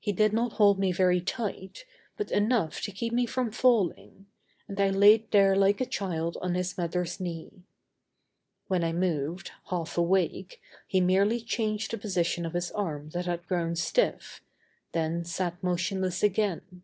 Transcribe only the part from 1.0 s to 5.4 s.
tight, but enough to keep me from falling, and I laid